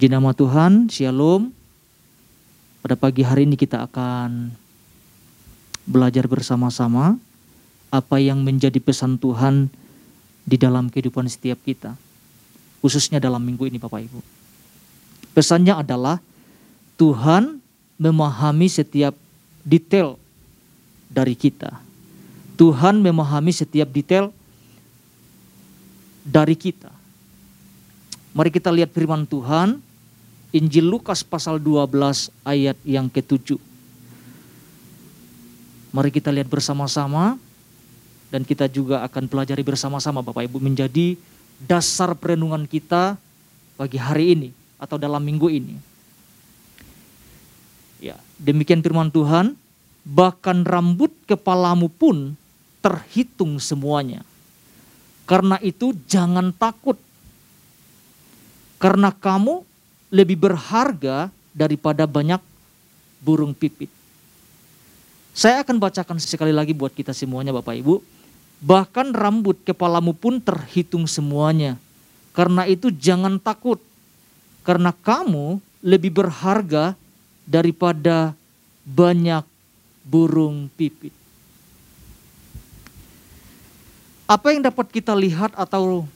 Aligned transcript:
Puji 0.00 0.16
nama 0.16 0.32
Tuhan, 0.32 0.88
Shalom. 0.88 1.52
Pada 2.80 2.96
pagi 2.96 3.20
hari 3.20 3.44
ini 3.44 3.52
kita 3.52 3.84
akan 3.84 4.48
belajar 5.84 6.24
bersama-sama 6.24 7.20
apa 7.92 8.16
yang 8.16 8.40
menjadi 8.40 8.80
pesan 8.80 9.20
Tuhan 9.20 9.68
di 10.48 10.56
dalam 10.56 10.88
kehidupan 10.88 11.28
setiap 11.28 11.60
kita. 11.68 12.00
Khususnya 12.80 13.20
dalam 13.20 13.44
minggu 13.44 13.68
ini 13.68 13.76
Bapak 13.76 14.00
Ibu. 14.08 14.24
Pesannya 15.36 15.76
adalah 15.76 16.16
Tuhan 16.96 17.60
memahami 18.00 18.72
setiap 18.72 19.12
detail 19.68 20.16
dari 21.12 21.36
kita. 21.36 21.76
Tuhan 22.56 23.04
memahami 23.04 23.52
setiap 23.52 23.92
detail 23.92 24.32
dari 26.24 26.56
kita. 26.56 26.88
Mari 28.32 28.48
kita 28.48 28.72
lihat 28.72 28.96
firman 28.96 29.28
Tuhan, 29.28 29.89
Injil 30.50 30.90
Lukas 30.90 31.22
pasal 31.22 31.62
12 31.62 32.30
ayat 32.42 32.74
yang 32.82 33.06
ketujuh. 33.06 33.58
Mari 35.94 36.10
kita 36.10 36.30
lihat 36.34 36.50
bersama-sama 36.50 37.38
dan 38.30 38.42
kita 38.46 38.66
juga 38.70 39.02
akan 39.06 39.26
pelajari 39.26 39.62
bersama-sama 39.62 40.22
Bapak 40.22 40.46
Ibu 40.46 40.62
menjadi 40.62 41.18
dasar 41.66 42.14
perenungan 42.14 42.66
kita 42.66 43.18
bagi 43.78 43.98
hari 43.98 44.34
ini 44.34 44.48
atau 44.78 44.98
dalam 44.98 45.22
minggu 45.22 45.50
ini. 45.50 45.74
Ya, 48.00 48.16
demikian 48.40 48.80
firman 48.80 49.12
Tuhan, 49.12 49.54
bahkan 50.02 50.62
rambut 50.66 51.12
kepalamu 51.26 51.90
pun 51.90 52.34
terhitung 52.80 53.60
semuanya. 53.60 54.24
Karena 55.28 55.62
itu 55.62 55.94
jangan 56.10 56.50
takut 56.50 56.98
karena 58.80 59.12
kamu 59.12 59.62
lebih 60.10 60.36
berharga 60.36 61.30
daripada 61.54 62.04
banyak 62.04 62.42
burung 63.22 63.54
pipit. 63.54 63.88
Saya 65.30 65.62
akan 65.62 65.78
bacakan 65.78 66.18
sekali 66.18 66.50
lagi 66.50 66.74
buat 66.74 66.90
kita 66.90 67.14
semuanya 67.14 67.54
Bapak 67.54 67.78
Ibu. 67.78 68.02
Bahkan 68.60 69.14
rambut 69.14 69.56
kepalamu 69.62 70.12
pun 70.12 70.42
terhitung 70.42 71.06
semuanya. 71.06 71.78
Karena 72.34 72.66
itu 72.66 72.90
jangan 72.92 73.38
takut. 73.40 73.80
Karena 74.66 74.92
kamu 74.92 75.62
lebih 75.80 76.12
berharga 76.12 76.92
daripada 77.48 78.36
banyak 78.84 79.46
burung 80.04 80.68
pipit. 80.76 81.14
Apa 84.28 84.54
yang 84.54 84.62
dapat 84.62 84.86
kita 84.92 85.16
lihat 85.16 85.56
atau 85.58 86.06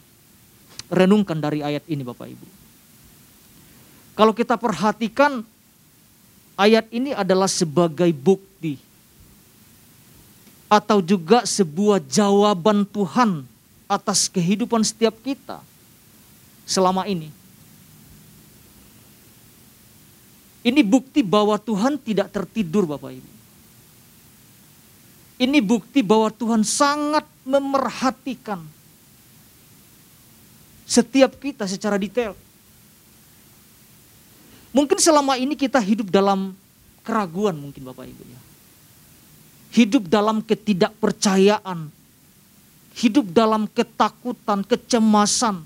renungkan 0.87 1.39
dari 1.39 1.65
ayat 1.65 1.83
ini 1.91 2.07
Bapak 2.07 2.31
Ibu? 2.31 2.64
Kalau 4.15 4.31
kita 4.31 4.55
perhatikan 4.55 5.43
ayat 6.55 6.87
ini 6.95 7.11
adalah 7.11 7.51
sebagai 7.51 8.11
bukti 8.15 8.79
atau 10.71 11.03
juga 11.03 11.43
sebuah 11.43 12.03
jawaban 12.03 12.87
Tuhan 12.87 13.47
atas 13.91 14.31
kehidupan 14.31 14.83
setiap 14.87 15.15
kita 15.23 15.61
selama 16.67 17.05
ini. 17.11 17.31
Ini 20.65 20.81
bukti 20.81 21.21
bahwa 21.21 21.61
Tuhan 21.61 22.01
tidak 22.01 22.33
tertidur 22.33 22.89
Bapak 22.89 23.13
Ibu. 23.13 23.31
Ini 25.45 25.59
bukti 25.61 26.01
bahwa 26.01 26.33
Tuhan 26.33 26.65
sangat 26.65 27.27
memerhatikan 27.45 28.65
setiap 30.89 31.37
kita 31.37 31.69
secara 31.69 32.01
detail. 32.01 32.33
Mungkin 34.75 34.99
selama 34.99 35.39
ini 35.39 35.55
kita 35.55 35.79
hidup 35.79 36.11
dalam 36.11 36.51
keraguan 37.07 37.55
mungkin 37.55 37.87
Bapak 37.87 38.11
Ibu 38.11 38.23
ya. 38.27 38.41
Hidup 39.71 40.11
dalam 40.11 40.43
ketidakpercayaan. 40.43 41.95
Hidup 42.99 43.31
dalam 43.31 43.71
ketakutan, 43.71 44.67
kecemasan. 44.67 45.63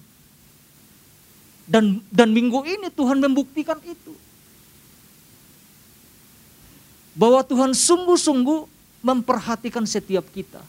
Dan 1.65 2.05
dan 2.13 2.29
minggu 2.29 2.65
ini 2.69 2.93
Tuhan 2.93 3.17
membuktikan 3.17 3.81
itu. 3.81 4.13
Bahwa 7.17 7.41
Tuhan 7.41 7.73
sungguh-sungguh 7.73 8.69
memperhatikan 9.01 9.89
setiap 9.89 10.29
kita. 10.33 10.61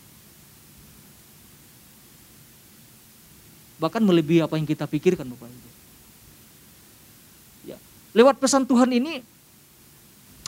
Bahkan 3.80 4.04
melebihi 4.04 4.44
apa 4.44 4.56
yang 4.56 4.68
kita 4.68 4.88
pikirkan 4.88 5.28
Bapak 5.28 5.48
Ibu. 5.48 5.69
Lewat 8.14 8.42
pesan 8.42 8.66
Tuhan 8.66 8.90
ini 8.90 9.22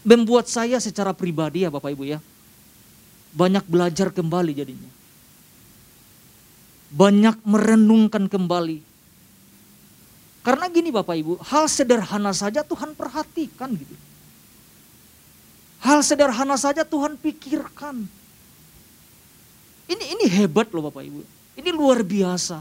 membuat 0.02 0.50
saya 0.50 0.82
secara 0.82 1.14
pribadi 1.14 1.62
ya 1.62 1.70
Bapak 1.70 1.94
Ibu 1.94 2.04
ya. 2.10 2.20
Banyak 3.32 3.64
belajar 3.70 4.10
kembali 4.10 4.52
jadinya. 4.52 4.92
Banyak 6.92 7.40
merenungkan 7.48 8.28
kembali. 8.28 8.84
Karena 10.42 10.66
gini 10.74 10.90
Bapak 10.90 11.16
Ibu, 11.16 11.34
hal 11.54 11.70
sederhana 11.70 12.34
saja 12.34 12.66
Tuhan 12.66 12.98
perhatikan 12.98 13.78
gitu. 13.78 13.96
Hal 15.86 16.02
sederhana 16.02 16.58
saja 16.58 16.82
Tuhan 16.82 17.14
pikirkan. 17.18 18.10
Ini 19.86 20.04
ini 20.18 20.26
hebat 20.30 20.74
loh 20.74 20.90
Bapak 20.90 21.06
Ibu. 21.06 21.22
Ini 21.62 21.70
luar 21.70 22.02
biasa. 22.02 22.58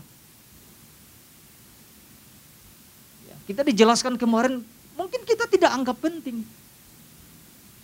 Ya, 3.28 3.36
kita 3.48 3.64
dijelaskan 3.64 4.20
kemarin 4.20 4.60
Mungkin 5.00 5.24
kita 5.24 5.48
tidak 5.48 5.72
anggap 5.72 5.96
penting. 5.96 6.44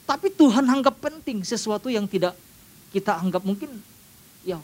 Tapi 0.04 0.28
Tuhan 0.36 0.68
anggap 0.68 1.00
penting 1.00 1.40
sesuatu 1.40 1.88
yang 1.88 2.04
tidak 2.04 2.36
kita 2.92 3.16
anggap 3.16 3.40
mungkin 3.40 3.72
ya 4.44 4.60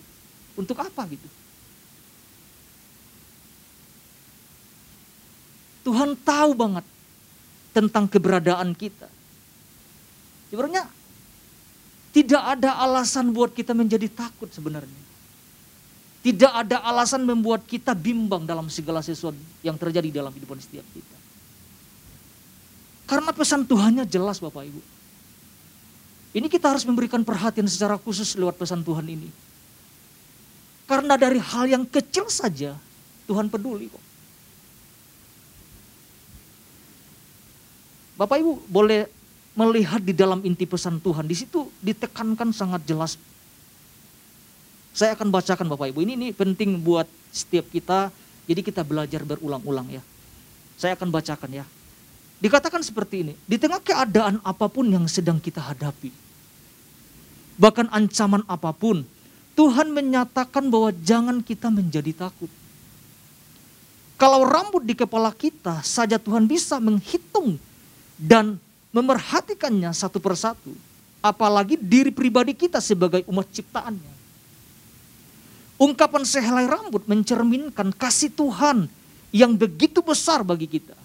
untuk 0.52 0.76
apa 0.76 1.08
gitu. 1.08 1.24
Tuhan 5.82 6.12
tahu 6.20 6.50
banget 6.52 6.84
tentang 7.72 8.04
keberadaan 8.06 8.76
kita. 8.76 9.08
Sebenarnya 10.52 10.84
tidak 12.12 12.42
ada 12.44 12.76
alasan 12.84 13.32
buat 13.32 13.56
kita 13.56 13.72
menjadi 13.72 14.12
takut 14.12 14.52
sebenarnya. 14.52 15.00
Tidak 16.22 16.52
ada 16.52 16.84
alasan 16.86 17.24
membuat 17.26 17.66
kita 17.66 17.96
bimbang 17.96 18.44
dalam 18.46 18.68
segala 18.68 19.02
sesuatu 19.02 19.40
yang 19.64 19.74
terjadi 19.74 20.22
dalam 20.22 20.30
kehidupan 20.30 20.60
setiap 20.60 20.86
kita. 20.92 21.21
Karena 23.06 23.30
pesan 23.34 23.66
Tuhannya 23.66 24.06
jelas 24.06 24.38
Bapak 24.38 24.64
Ibu. 24.66 24.80
Ini 26.32 26.48
kita 26.48 26.72
harus 26.72 26.88
memberikan 26.88 27.20
perhatian 27.20 27.68
secara 27.68 28.00
khusus 28.00 28.32
lewat 28.40 28.56
pesan 28.56 28.80
Tuhan 28.80 29.04
ini. 29.04 29.28
Karena 30.88 31.20
dari 31.20 31.36
hal 31.36 31.68
yang 31.68 31.84
kecil 31.84 32.28
saja 32.32 32.76
Tuhan 33.28 33.52
peduli 33.52 33.92
kok. 33.92 34.04
Bapak 38.16 38.36
Ibu 38.40 38.52
boleh 38.68 39.08
melihat 39.52 40.00
di 40.00 40.16
dalam 40.16 40.40
inti 40.44 40.64
pesan 40.64 41.00
Tuhan. 41.00 41.28
Di 41.28 41.36
situ 41.36 41.68
ditekankan 41.84 42.52
sangat 42.56 42.80
jelas. 42.88 43.20
Saya 44.92 45.16
akan 45.16 45.32
bacakan 45.32 45.68
Bapak 45.68 45.92
Ibu. 45.92 46.04
Ini, 46.04 46.12
ini 46.16 46.28
penting 46.32 46.80
buat 46.80 47.08
setiap 47.32 47.68
kita. 47.72 48.12
Jadi 48.48 48.60
kita 48.60 48.84
belajar 48.84 49.24
berulang-ulang 49.24 49.88
ya. 49.88 50.02
Saya 50.76 50.96
akan 50.96 51.08
bacakan 51.08 51.62
ya. 51.62 51.64
Dikatakan 52.42 52.82
seperti 52.82 53.22
ini, 53.22 53.34
di 53.46 53.54
tengah 53.54 53.78
keadaan 53.78 54.42
apa 54.42 54.66
pun 54.66 54.82
yang 54.90 55.06
sedang 55.06 55.38
kita 55.38 55.62
hadapi, 55.62 56.10
bahkan 57.54 57.86
ancaman 57.94 58.42
apa 58.50 58.74
pun, 58.74 59.06
Tuhan 59.54 59.94
menyatakan 59.94 60.66
bahwa 60.66 60.90
jangan 61.06 61.38
kita 61.38 61.70
menjadi 61.70 62.26
takut. 62.26 62.50
Kalau 64.18 64.42
rambut 64.42 64.82
di 64.82 64.98
kepala 64.98 65.30
kita 65.30 65.86
saja 65.86 66.18
Tuhan 66.18 66.50
bisa 66.50 66.82
menghitung 66.82 67.62
dan 68.18 68.58
memerhatikannya 68.90 69.94
satu 69.94 70.18
persatu, 70.18 70.74
apalagi 71.22 71.78
diri 71.78 72.10
pribadi 72.10 72.58
kita 72.58 72.82
sebagai 72.82 73.22
umat 73.30 73.46
ciptaannya. 73.54 74.14
Ungkapan 75.78 76.26
sehelai 76.26 76.66
rambut 76.66 77.06
mencerminkan 77.06 77.94
kasih 77.94 78.34
Tuhan 78.34 78.90
yang 79.30 79.54
begitu 79.54 80.02
besar 80.02 80.42
bagi 80.42 80.66
kita. 80.66 81.01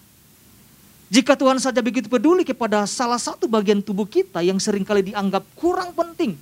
Jika 1.07 1.39
Tuhan 1.39 1.55
saja 1.63 1.79
begitu 1.79 2.11
peduli 2.11 2.43
kepada 2.43 2.83
salah 2.83 3.19
satu 3.19 3.47
bagian 3.47 3.79
tubuh 3.79 4.03
kita 4.03 4.43
yang 4.43 4.59
sering 4.59 4.83
kali 4.83 5.07
dianggap 5.07 5.43
kurang 5.55 5.95
penting. 5.95 6.35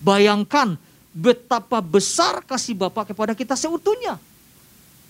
Bayangkan 0.00 0.80
betapa 1.12 1.84
besar 1.84 2.40
kasih 2.40 2.72
Bapak 2.72 3.12
kepada 3.12 3.36
kita 3.36 3.52
seutuhnya. 3.52 4.16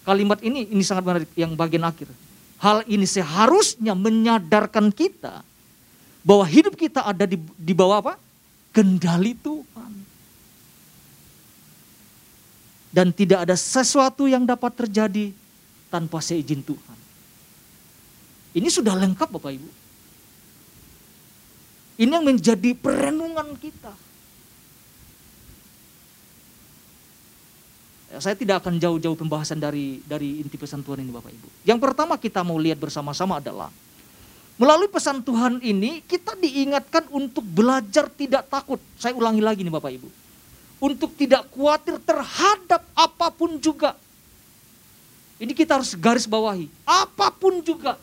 Kalimat 0.02 0.42
ini 0.42 0.66
ini 0.66 0.82
sangat 0.82 1.06
menarik 1.06 1.30
yang 1.38 1.54
bagian 1.54 1.86
akhir. 1.86 2.10
Hal 2.58 2.82
ini 2.90 3.06
seharusnya 3.06 3.94
menyadarkan 3.94 4.90
kita 4.90 5.46
bahwa 6.26 6.42
hidup 6.46 6.74
kita 6.74 7.06
ada 7.06 7.22
di, 7.22 7.38
di 7.38 7.74
bawah 7.74 8.02
apa? 8.02 8.14
Kendali 8.74 9.38
Tuhan. 9.38 9.92
Dan 12.90 13.14
tidak 13.14 13.46
ada 13.46 13.54
sesuatu 13.54 14.26
yang 14.26 14.42
dapat 14.42 14.74
terjadi 14.74 15.30
tanpa 15.86 16.18
seizin 16.18 16.66
Tuhan. 16.66 17.01
Ini 18.52 18.68
sudah 18.68 18.92
lengkap 18.96 19.28
Bapak 19.32 19.52
Ibu. 19.56 19.70
Ini 22.02 22.10
yang 22.12 22.24
menjadi 22.24 22.70
perenungan 22.76 23.56
kita. 23.56 23.92
Ya, 28.12 28.20
saya 28.20 28.36
tidak 28.36 28.60
akan 28.60 28.76
jauh-jauh 28.76 29.16
pembahasan 29.16 29.56
dari 29.56 30.04
dari 30.04 30.44
inti 30.44 30.60
pesan 30.60 30.84
Tuhan 30.84 31.00
ini 31.00 31.08
Bapak 31.08 31.32
Ibu. 31.32 31.48
Yang 31.64 31.80
pertama 31.80 32.20
kita 32.20 32.44
mau 32.44 32.60
lihat 32.60 32.76
bersama-sama 32.76 33.40
adalah 33.40 33.72
melalui 34.60 34.92
pesan 34.92 35.24
Tuhan 35.24 35.64
ini 35.64 36.04
kita 36.04 36.36
diingatkan 36.36 37.08
untuk 37.08 37.40
belajar 37.40 38.12
tidak 38.12 38.52
takut. 38.52 38.76
Saya 39.00 39.16
ulangi 39.16 39.40
lagi 39.40 39.64
nih 39.64 39.72
Bapak 39.72 39.92
Ibu. 39.96 40.08
Untuk 40.82 41.16
tidak 41.16 41.48
khawatir 41.56 41.96
terhadap 42.04 42.84
apa 42.92 43.32
pun 43.32 43.56
juga. 43.56 43.96
Ini 45.40 45.56
kita 45.56 45.80
harus 45.80 45.96
garis 45.96 46.28
bawahi. 46.28 46.68
Apa 46.84 47.32
pun 47.32 47.64
juga. 47.64 47.96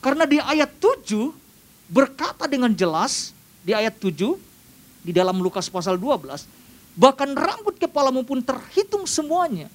Karena 0.00 0.24
di 0.24 0.40
ayat 0.40 0.80
7 0.80 1.32
berkata 1.92 2.48
dengan 2.48 2.72
jelas 2.72 3.36
di 3.60 3.76
ayat 3.76 4.00
7 4.00 4.36
di 5.04 5.12
dalam 5.12 5.40
Lukas 5.40 5.68
pasal 5.68 6.00
12, 6.00 6.44
bahkan 6.96 7.32
rambut 7.36 7.76
kepalamu 7.76 8.24
pun 8.24 8.40
terhitung 8.40 9.04
semuanya. 9.04 9.68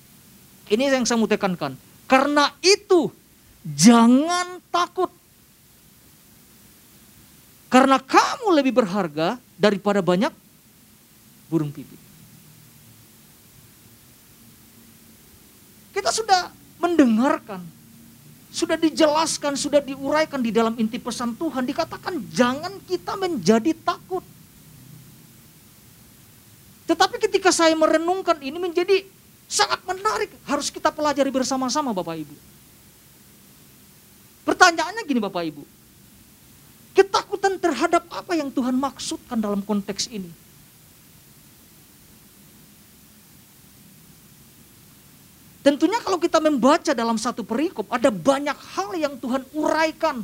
Ini 0.66 0.90
yang 0.90 1.06
saya 1.06 1.22
mau 1.22 1.30
tekankan. 1.30 1.78
Karena 2.10 2.54
itu 2.62 3.10
jangan 3.62 4.62
takut. 4.74 5.14
Karena 7.70 7.98
kamu 8.02 8.48
lebih 8.62 8.74
berharga 8.78 9.38
daripada 9.58 10.02
banyak 10.02 10.34
burung 11.50 11.70
pipit. 11.70 12.02
Kita 15.94 16.10
sudah 16.12 16.52
mendengarkan, 16.78 17.66
sudah 18.56 18.80
dijelaskan, 18.80 19.60
sudah 19.60 19.84
diuraikan 19.84 20.40
di 20.40 20.56
dalam 20.56 20.80
inti 20.80 20.96
pesan 20.96 21.36
Tuhan. 21.36 21.68
Dikatakan 21.68 22.24
jangan 22.32 22.80
kita 22.88 23.20
menjadi 23.20 23.76
takut. 23.84 24.24
Tetapi 26.88 27.20
ketika 27.20 27.52
saya 27.52 27.76
merenungkan 27.76 28.40
ini 28.40 28.56
menjadi 28.56 29.04
sangat 29.52 29.84
menarik. 29.84 30.32
Harus 30.48 30.72
kita 30.72 30.88
pelajari 30.88 31.28
bersama-sama 31.36 31.92
Bapak 31.92 32.16
Ibu. 32.16 32.36
Pertanyaannya 34.48 35.04
gini 35.04 35.20
Bapak 35.20 35.44
Ibu. 35.52 35.64
Ketakutan 36.96 37.60
terhadap 37.60 38.08
apa 38.08 38.40
yang 38.40 38.48
Tuhan 38.48 38.78
maksudkan 38.80 39.36
dalam 39.36 39.60
konteks 39.60 40.08
ini? 40.08 40.32
Tentunya 45.66 45.98
kalau 45.98 46.22
kita 46.22 46.38
membaca 46.38 46.94
dalam 46.94 47.18
satu 47.18 47.42
perikop 47.42 47.90
ada 47.90 48.14
banyak 48.14 48.54
hal 48.78 48.94
yang 48.94 49.18
Tuhan 49.18 49.42
uraikan 49.50 50.22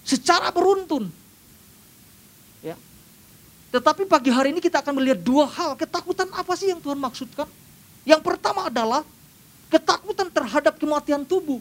secara 0.00 0.48
beruntun. 0.48 1.12
Tetapi 3.76 4.08
pagi 4.08 4.32
hari 4.32 4.56
ini 4.56 4.64
kita 4.64 4.80
akan 4.80 4.96
melihat 4.96 5.20
dua 5.20 5.44
hal. 5.44 5.76
Ketakutan 5.76 6.24
apa 6.32 6.56
sih 6.56 6.72
yang 6.72 6.80
Tuhan 6.80 6.96
maksudkan? 6.96 7.44
Yang 8.08 8.24
pertama 8.24 8.72
adalah 8.72 9.04
ketakutan 9.68 10.32
terhadap 10.32 10.80
kematian 10.80 11.20
tubuh. 11.28 11.60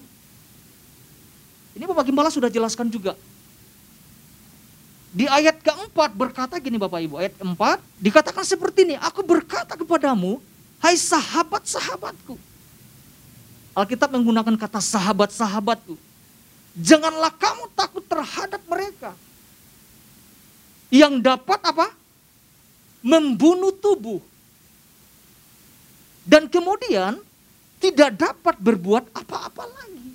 Ini 1.76 1.84
Bapak 1.84 2.08
Gimbala 2.08 2.32
sudah 2.32 2.48
jelaskan 2.48 2.88
juga. 2.88 3.20
Di 5.12 5.28
ayat 5.28 5.60
keempat 5.60 6.16
berkata 6.16 6.56
gini 6.56 6.80
Bapak 6.80 7.04
Ibu, 7.04 7.20
ayat 7.20 7.36
keempat 7.36 7.84
dikatakan 8.00 8.48
seperti 8.48 8.88
ini, 8.88 8.96
aku 8.96 9.20
berkata 9.20 9.76
kepadamu, 9.76 10.40
hai 10.80 10.96
sahabat-sahabatku. 10.96 12.36
Alkitab 13.76 14.10
menggunakan 14.12 14.56
kata 14.56 14.80
sahabat-sahabatku. 14.80 16.00
Janganlah 16.76 17.32
kamu 17.36 17.72
takut 17.76 18.04
terhadap 18.08 18.62
mereka. 18.68 19.12
Yang 20.92 21.24
dapat 21.24 21.60
apa? 21.64 21.88
membunuh 23.06 23.70
tubuh. 23.70 24.18
Dan 26.26 26.50
kemudian 26.50 27.22
tidak 27.78 28.18
dapat 28.18 28.58
berbuat 28.58 29.14
apa-apa 29.14 29.70
lagi. 29.70 30.10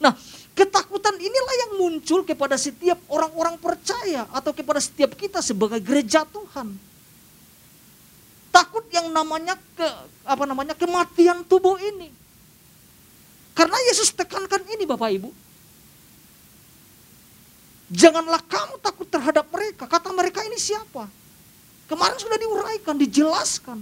Nah, 0.00 0.16
ketakutan 0.56 1.20
inilah 1.20 1.54
yang 1.68 1.72
muncul 1.84 2.24
kepada 2.24 2.56
setiap 2.56 2.96
orang-orang 3.12 3.60
percaya 3.60 4.24
atau 4.32 4.56
kepada 4.56 4.80
setiap 4.80 5.12
kita 5.12 5.44
sebagai 5.44 5.84
gereja 5.84 6.24
Tuhan. 6.24 6.87
Yang 9.08 9.24
namanya 9.24 9.56
ke 9.72 9.88
apa 10.28 10.44
namanya 10.44 10.76
kematian 10.76 11.40
tubuh 11.48 11.80
ini. 11.80 12.12
Karena 13.56 13.80
Yesus 13.88 14.12
tekankan 14.12 14.60
ini 14.68 14.84
Bapak 14.84 15.08
Ibu. 15.16 15.32
Janganlah 17.88 18.44
kamu 18.44 18.76
takut 18.84 19.08
terhadap 19.08 19.48
mereka. 19.48 19.88
Kata 19.88 20.12
mereka 20.12 20.44
ini 20.44 20.60
siapa? 20.60 21.08
Kemarin 21.88 22.20
sudah 22.20 22.36
diuraikan, 22.36 23.00
dijelaskan. 23.00 23.80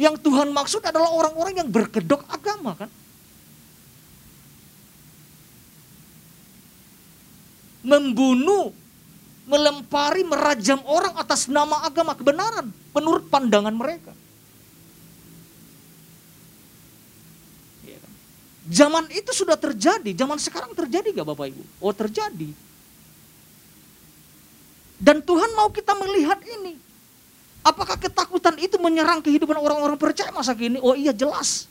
Yang 0.00 0.16
Tuhan 0.24 0.48
maksud 0.56 0.80
adalah 0.80 1.12
orang-orang 1.12 1.60
yang 1.60 1.68
berkedok 1.68 2.24
agama 2.32 2.72
kan. 2.72 2.88
Membunuh, 7.84 8.72
melempari, 9.50 10.22
merajam 10.22 10.78
orang 10.86 11.18
atas 11.18 11.50
nama 11.50 11.82
agama 11.82 12.14
kebenaran. 12.14 12.70
Menurut 12.94 13.26
pandangan 13.26 13.74
mereka. 13.74 14.14
Zaman 18.70 19.10
itu 19.10 19.34
sudah 19.34 19.58
terjadi, 19.58 20.14
zaman 20.14 20.38
sekarang 20.38 20.70
terjadi 20.78 21.10
gak 21.10 21.26
Bapak 21.34 21.50
Ibu? 21.50 21.62
Oh 21.82 21.90
terjadi. 21.90 22.54
Dan 24.94 25.18
Tuhan 25.26 25.50
mau 25.58 25.74
kita 25.74 25.90
melihat 25.98 26.38
ini. 26.46 26.78
Apakah 27.66 27.98
ketakutan 27.98 28.54
itu 28.62 28.78
menyerang 28.78 29.18
kehidupan 29.20 29.58
orang-orang 29.58 29.98
percaya 29.98 30.30
masa 30.30 30.54
kini? 30.54 30.78
Oh 30.78 30.94
iya 30.94 31.10
jelas. 31.10 31.66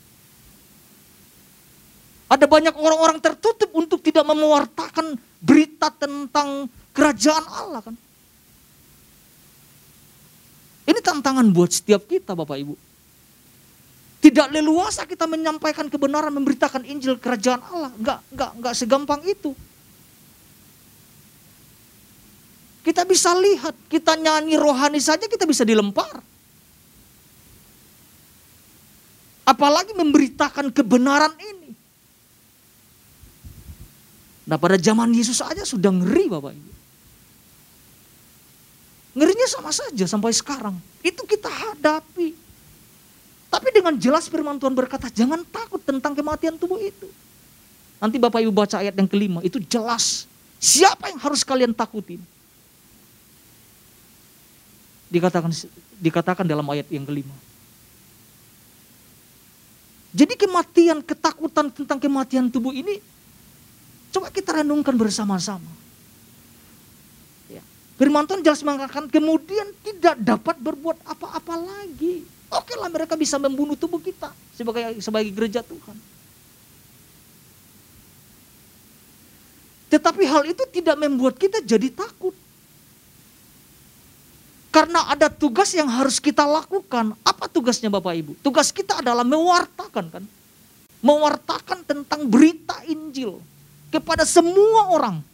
Ada 2.29 2.45
banyak 2.45 2.75
orang-orang 2.77 3.17
tertutup 3.23 3.71
untuk 3.73 4.03
tidak 4.03 4.21
mewartakan 4.27 5.17
berita 5.41 5.89
tentang 5.95 6.67
kerajaan 6.99 7.45
Allah 7.47 7.81
kan. 7.81 7.95
Ini 10.89 10.99
tantangan 10.99 11.47
buat 11.53 11.71
setiap 11.71 12.03
kita 12.09 12.35
Bapak 12.35 12.57
Ibu. 12.59 12.75
Tidak 14.19 14.51
leluasa 14.51 15.07
kita 15.07 15.23
menyampaikan 15.31 15.87
kebenaran, 15.87 16.33
memberitakan 16.35 16.83
Injil 16.83 17.15
kerajaan 17.15 17.63
Allah. 17.63 17.91
Enggak, 17.95 18.19
enggak, 18.35 18.51
enggak 18.59 18.73
segampang 18.75 19.21
itu. 19.23 19.55
Kita 22.83 23.07
bisa 23.07 23.31
lihat, 23.37 23.77
kita 23.87 24.19
nyanyi 24.19 24.59
rohani 24.59 24.99
saja 24.99 25.29
kita 25.29 25.47
bisa 25.47 25.63
dilempar. 25.63 26.19
Apalagi 29.47 29.95
memberitakan 29.95 30.73
kebenaran 30.73 31.31
ini. 31.39 31.71
Nah 34.49 34.57
pada 34.57 34.75
zaman 34.81 35.13
Yesus 35.13 35.37
saja 35.37 35.61
sudah 35.61 35.93
ngeri 35.93 36.25
Bapak 36.27 36.53
Ibu. 36.57 36.78
Ngerinya 39.17 39.47
sama 39.49 39.73
saja 39.73 40.05
sampai 40.05 40.33
sekarang. 40.35 40.77
Itu 41.01 41.25
kita 41.25 41.49
hadapi. 41.49 42.37
Tapi 43.49 43.67
dengan 43.73 43.97
jelas 43.97 44.29
firman 44.29 44.61
Tuhan 44.61 44.77
berkata, 44.77 45.09
jangan 45.09 45.41
takut 45.49 45.81
tentang 45.81 46.13
kematian 46.13 46.53
tubuh 46.53 46.77
itu. 46.77 47.09
Nanti 47.97 48.21
Bapak 48.21 48.39
Ibu 48.45 48.53
baca 48.53 48.79
ayat 48.79 48.93
yang 48.93 49.09
kelima, 49.09 49.41
itu 49.41 49.57
jelas. 49.65 50.29
Siapa 50.61 51.09
yang 51.09 51.19
harus 51.19 51.41
kalian 51.41 51.73
takutin? 51.73 52.21
Dikatakan 55.09 55.49
dikatakan 55.97 56.45
dalam 56.45 56.63
ayat 56.69 56.85
yang 56.93 57.03
kelima. 57.03 57.33
Jadi 60.13 60.33
kematian, 60.37 61.01
ketakutan 61.01 61.69
tentang 61.69 61.97
kematian 61.97 62.49
tubuh 62.49 62.73
ini, 62.73 63.01
coba 64.13 64.29
kita 64.29 64.61
renungkan 64.61 64.93
bersama-sama. 64.93 65.69
Firman 67.99 68.23
Tuhan 68.23 68.39
jelas 68.39 68.63
mengatakan 68.63 69.11
kemudian 69.11 69.75
tidak 69.83 70.15
dapat 70.23 70.55
berbuat 70.55 71.03
apa-apa 71.03 71.59
lagi. 71.59 72.23
Oke 72.47 72.79
lah 72.79 72.87
mereka 72.87 73.19
bisa 73.19 73.35
membunuh 73.35 73.75
tubuh 73.75 73.99
kita 73.99 74.31
sebagai 74.55 75.03
sebagai 75.03 75.35
gereja 75.35 75.59
Tuhan. 75.59 75.99
Tetapi 79.91 80.23
hal 80.23 80.47
itu 80.47 80.63
tidak 80.71 80.95
membuat 80.95 81.35
kita 81.35 81.59
jadi 81.59 81.91
takut. 81.91 82.31
Karena 84.71 85.03
ada 85.11 85.27
tugas 85.27 85.75
yang 85.75 85.91
harus 85.91 86.23
kita 86.23 86.47
lakukan. 86.47 87.19
Apa 87.27 87.51
tugasnya 87.51 87.91
Bapak 87.91 88.15
Ibu? 88.15 88.31
Tugas 88.39 88.71
kita 88.71 89.03
adalah 89.03 89.27
mewartakan 89.27 90.05
kan. 90.07 90.23
Mewartakan 91.03 91.83
tentang 91.83 92.31
berita 92.31 92.79
Injil 92.87 93.43
kepada 93.91 94.23
semua 94.23 94.93
orang. 94.93 95.28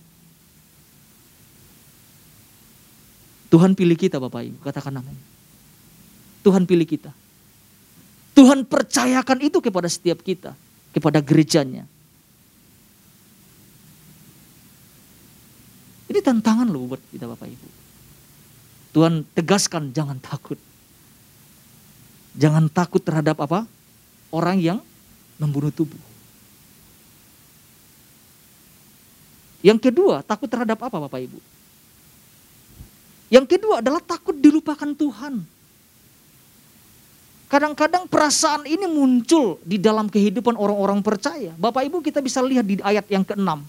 Tuhan 3.55 3.71
pilih 3.71 3.95
kita 3.95 4.19
Bapak 4.19 4.43
Ibu, 4.43 4.59
katakan 4.67 4.99
amin. 4.99 5.15
Tuhan 6.43 6.67
pilih 6.67 6.83
kita. 6.83 7.07
Tuhan 8.35 8.67
percayakan 8.67 9.39
itu 9.47 9.63
kepada 9.63 9.87
setiap 9.87 10.19
kita, 10.19 10.51
kepada 10.91 11.23
gerejanya. 11.23 11.87
Ini 16.11 16.19
tantangan 16.19 16.67
loh 16.67 16.83
buat 16.91 16.99
kita 17.15 17.31
Bapak 17.31 17.47
Ibu. 17.47 17.67
Tuhan 18.91 19.23
tegaskan 19.31 19.95
jangan 19.95 20.19
takut. 20.19 20.59
Jangan 22.35 22.67
takut 22.67 22.99
terhadap 22.99 23.39
apa? 23.39 23.63
Orang 24.35 24.59
yang 24.59 24.83
membunuh 25.39 25.71
tubuh. 25.71 26.03
Yang 29.63 29.79
kedua, 29.79 30.27
takut 30.27 30.51
terhadap 30.51 30.75
apa 30.83 30.99
Bapak 31.07 31.23
Ibu? 31.23 31.39
Yang 33.29 33.57
kedua 33.57 33.81
adalah 33.81 34.01
takut 34.01 34.37
dilupakan 34.37 34.89
Tuhan. 34.93 35.41
Kadang-kadang 37.45 38.09
perasaan 38.09 38.65
ini 38.65 38.89
muncul 38.89 39.61
di 39.61 39.77
dalam 39.77 40.09
kehidupan 40.09 40.57
orang-orang 40.57 40.99
percaya. 41.05 41.53
Bapak 41.55 41.85
Ibu 41.85 42.01
kita 42.01 42.19
bisa 42.21 42.41
lihat 42.41 42.65
di 42.65 42.81
ayat 42.81 43.05
yang 43.09 43.21
keenam. 43.21 43.61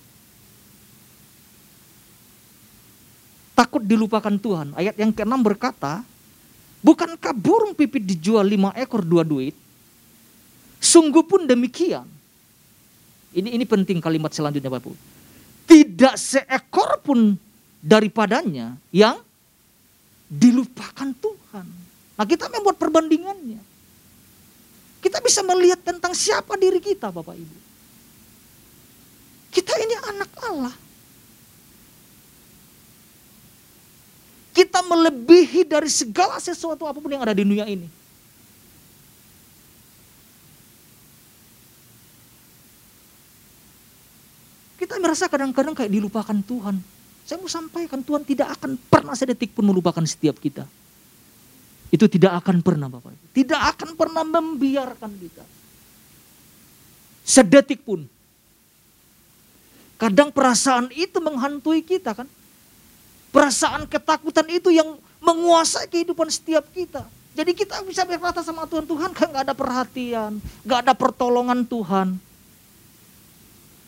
Takut 3.56 3.80
dilupakan 3.84 4.32
Tuhan. 4.36 4.76
Ayat 4.76 4.96
yang 5.00 5.12
keenam 5.12 5.40
berkata, 5.40 6.04
Bukankah 6.86 7.34
burung 7.34 7.74
pipit 7.74 8.04
dijual 8.04 8.46
lima 8.46 8.70
ekor 8.78 9.02
dua 9.02 9.26
duit? 9.26 9.58
Sungguh 10.78 11.26
pun 11.26 11.42
demikian. 11.42 12.06
Ini 13.34 13.58
ini 13.58 13.64
penting 13.66 13.98
kalimat 13.98 14.30
selanjutnya 14.30 14.70
Bapak. 14.70 14.94
Tidak 15.66 16.14
seekor 16.14 17.02
pun 17.02 17.34
daripadanya 17.82 18.78
yang 18.94 19.18
dilupakan 20.26 21.08
Tuhan. 21.14 21.66
Nah 22.16 22.26
kita 22.26 22.50
membuat 22.50 22.76
perbandingannya. 22.80 23.62
Kita 24.98 25.22
bisa 25.22 25.44
melihat 25.46 25.78
tentang 25.86 26.10
siapa 26.16 26.58
diri 26.58 26.82
kita 26.82 27.14
Bapak 27.14 27.36
Ibu. 27.38 27.56
Kita 29.54 29.72
ini 29.78 29.94
anak 29.94 30.30
Allah. 30.42 30.74
Kita 34.56 34.80
melebihi 34.80 35.68
dari 35.68 35.92
segala 35.92 36.40
sesuatu 36.40 36.88
apa 36.88 36.96
pun 36.96 37.12
yang 37.12 37.20
ada 37.20 37.36
di 37.36 37.44
dunia 37.44 37.68
ini. 37.68 37.86
Kita 44.80 44.96
merasa 44.96 45.28
kadang-kadang 45.28 45.76
kayak 45.76 45.92
dilupakan 45.92 46.38
Tuhan. 46.40 46.95
Saya 47.26 47.42
mau 47.42 47.50
sampaikan 47.50 48.06
Tuhan 48.06 48.22
tidak 48.22 48.54
akan 48.54 48.78
pernah 48.86 49.18
sedetik 49.18 49.50
pun 49.50 49.66
melupakan 49.66 50.06
setiap 50.06 50.38
kita. 50.38 50.62
Itu 51.90 52.06
tidak 52.06 52.38
akan 52.38 52.62
pernah 52.62 52.86
Bapak. 52.86 53.34
Tidak 53.34 53.60
akan 53.74 53.98
pernah 53.98 54.22
membiarkan 54.22 55.10
kita. 55.18 55.42
Sedetik 57.26 57.82
pun. 57.82 58.06
Kadang 59.98 60.30
perasaan 60.30 60.86
itu 60.94 61.18
menghantui 61.18 61.82
kita 61.82 62.14
kan. 62.14 62.30
Perasaan 63.34 63.90
ketakutan 63.90 64.46
itu 64.46 64.70
yang 64.70 64.94
menguasai 65.18 65.90
kehidupan 65.90 66.30
setiap 66.30 66.62
kita. 66.70 67.02
Jadi 67.36 67.52
kita 67.52 67.82
bisa 67.82 68.06
berkata 68.06 68.40
sama 68.40 68.64
Tuhan, 68.70 68.86
Tuhan 68.86 69.10
kan 69.12 69.28
gak 69.28 69.44
ada 69.50 69.56
perhatian, 69.56 70.38
gak 70.64 70.88
ada 70.88 70.94
pertolongan 70.96 71.66
Tuhan. 71.66 72.16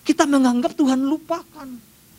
Kita 0.05 0.27
menganggap 0.27 0.75
Tuhan 0.75 1.01
lupakan. 1.01 1.69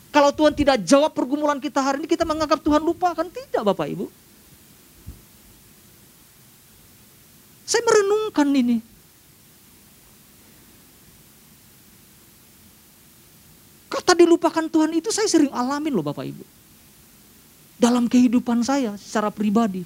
Kalau 0.09 0.33
Tuhan 0.33 0.57
tidak 0.57 0.81
jawab 0.81 1.13
pergumulan 1.13 1.61
kita 1.61 1.77
hari 1.85 2.01
ini, 2.01 2.09
kita 2.09 2.25
menganggap 2.25 2.57
Tuhan 2.65 2.81
lupakan. 2.81 3.25
Tidak 3.29 3.61
Bapak 3.61 3.87
Ibu. 3.93 4.05
Saya 7.69 7.85
merenungkan 7.85 8.49
ini. 8.49 8.77
Kata 13.89 14.17
dilupakan 14.17 14.65
Tuhan 14.65 14.89
itu 14.97 15.13
saya 15.13 15.29
sering 15.29 15.53
alamin 15.53 15.93
loh 15.93 16.01
Bapak 16.01 16.25
Ibu. 16.25 16.41
Dalam 17.77 18.09
kehidupan 18.09 18.65
saya 18.65 18.97
secara 18.97 19.29
pribadi. 19.29 19.85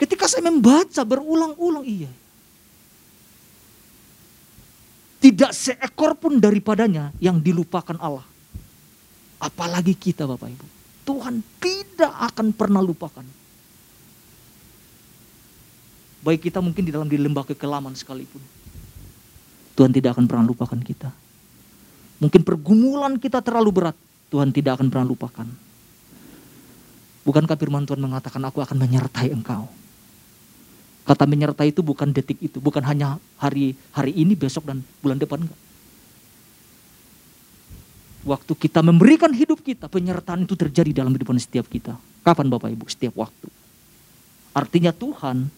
Ketika 0.00 0.24
saya 0.24 0.48
membaca 0.48 1.04
berulang-ulang 1.04 1.84
iya. 1.84 2.08
Tidak 5.18 5.50
seekor 5.50 6.14
pun 6.14 6.38
daripadanya 6.38 7.10
yang 7.18 7.42
dilupakan 7.42 7.98
Allah. 7.98 8.26
Apalagi 9.42 9.94
kita 9.94 10.26
Bapak 10.26 10.50
Ibu. 10.50 10.66
Tuhan 11.06 11.42
tidak 11.58 12.12
akan 12.32 12.54
pernah 12.54 12.82
lupakan. 12.82 13.26
Baik 16.22 16.50
kita 16.50 16.58
mungkin 16.58 16.82
di 16.82 16.90
dalam 16.90 17.06
di 17.06 17.18
lembah 17.18 17.46
kekelaman 17.46 17.94
sekalipun. 17.94 18.42
Tuhan 19.78 19.94
tidak 19.94 20.18
akan 20.18 20.26
pernah 20.26 20.44
lupakan 20.46 20.78
kita. 20.82 21.10
Mungkin 22.18 22.42
pergumulan 22.42 23.14
kita 23.14 23.38
terlalu 23.38 23.70
berat. 23.70 23.96
Tuhan 24.28 24.50
tidak 24.50 24.78
akan 24.78 24.90
pernah 24.90 25.06
lupakan. 25.06 25.46
Bukankah 27.22 27.56
firman 27.56 27.86
Tuhan 27.86 28.02
mengatakan 28.02 28.42
aku 28.42 28.58
akan 28.58 28.76
menyertai 28.76 29.30
engkau. 29.30 29.70
Kata 31.08 31.24
menyertai 31.24 31.72
itu 31.72 31.80
bukan 31.80 32.12
detik 32.12 32.36
itu, 32.44 32.60
bukan 32.60 32.84
hanya 32.84 33.16
hari 33.40 33.72
hari 33.96 34.12
ini, 34.12 34.36
besok 34.36 34.68
dan 34.68 34.84
bulan 35.00 35.16
depan 35.16 35.40
enggak. 35.40 35.60
Waktu 38.28 38.52
kita 38.52 38.84
memberikan 38.84 39.32
hidup 39.32 39.64
kita, 39.64 39.88
penyertaan 39.88 40.44
itu 40.44 40.52
terjadi 40.52 41.00
dalam 41.00 41.16
kehidupan 41.16 41.40
setiap 41.40 41.64
kita. 41.64 41.96
Kapan 42.20 42.52
Bapak 42.52 42.68
Ibu? 42.76 42.84
Setiap 42.92 43.16
waktu. 43.16 43.48
Artinya 44.52 44.92
Tuhan 44.92 45.48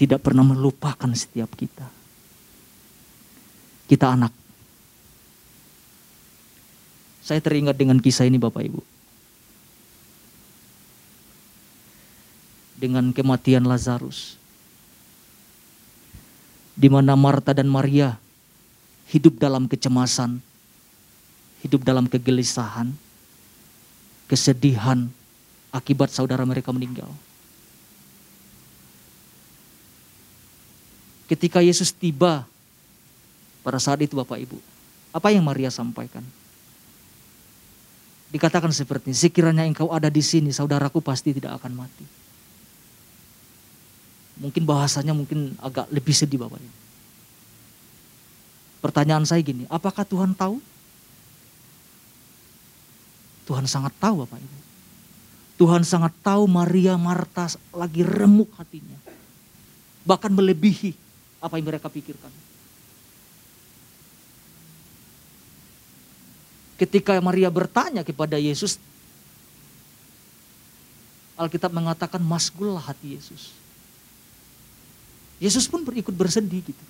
tidak 0.00 0.24
pernah 0.24 0.40
melupakan 0.40 1.12
setiap 1.12 1.52
kita. 1.52 1.84
Kita 3.92 4.08
anak. 4.08 4.32
Saya 7.20 7.44
teringat 7.44 7.76
dengan 7.76 8.00
kisah 8.00 8.24
ini 8.24 8.40
Bapak 8.40 8.64
Ibu. 8.64 8.80
Dengan 12.78 13.10
kematian 13.10 13.66
Lazarus. 13.66 14.38
Di 16.78 16.86
mana 16.86 17.18
Marta 17.18 17.50
dan 17.50 17.66
Maria 17.66 18.14
hidup 19.10 19.42
dalam 19.42 19.66
kecemasan, 19.66 20.38
hidup 21.66 21.82
dalam 21.82 22.06
kegelisahan, 22.06 22.94
kesedihan 24.30 25.10
akibat 25.74 26.12
saudara 26.12 26.44
mereka 26.46 26.70
meninggal. 26.70 27.08
Ketika 31.28 31.60
Yesus 31.60 31.92
tiba 31.92 32.48
pada 33.60 33.76
saat 33.76 34.00
itu 34.00 34.16
Bapak 34.16 34.40
Ibu, 34.40 34.56
apa 35.12 35.28
yang 35.28 35.44
Maria 35.44 35.68
sampaikan? 35.68 36.24
Dikatakan 38.28 38.72
seperti 38.72 39.12
ini, 39.12 39.16
sekiranya 39.16 39.64
engkau 39.64 39.88
ada 39.88 40.12
di 40.12 40.20
sini, 40.20 40.52
saudaraku 40.52 41.00
pasti 41.00 41.32
tidak 41.32 41.60
akan 41.60 41.84
mati. 41.84 42.04
Mungkin 44.38 44.62
bahasanya 44.62 45.14
mungkin 45.14 45.58
agak 45.58 45.90
lebih 45.90 46.14
sedih 46.14 46.38
Bapak. 46.38 46.62
Pertanyaan 48.78 49.26
saya 49.26 49.42
gini, 49.42 49.66
apakah 49.66 50.06
Tuhan 50.06 50.30
tahu? 50.38 50.62
Tuhan 53.50 53.66
sangat 53.66 53.90
tahu 53.98 54.22
Bapak 54.22 54.38
Ibu. 54.38 54.58
Tuhan 55.58 55.82
sangat 55.82 56.14
tahu 56.22 56.46
Maria 56.46 56.94
Marta 56.94 57.50
lagi 57.74 58.06
remuk 58.06 58.54
hatinya. 58.54 58.94
Bahkan 60.06 60.30
melebihi 60.30 60.94
apa 61.42 61.58
yang 61.58 61.66
mereka 61.66 61.90
pikirkan. 61.90 62.30
Ketika 66.78 67.18
Maria 67.18 67.50
bertanya 67.50 68.06
kepada 68.06 68.38
Yesus, 68.38 68.78
Alkitab 71.34 71.74
mengatakan 71.74 72.22
masgullah 72.22 72.78
hati 72.78 73.18
Yesus. 73.18 73.50
Yesus 75.38 75.70
pun 75.70 75.86
berikut 75.86 76.14
bersedih 76.14 76.62
gitu. 76.62 76.84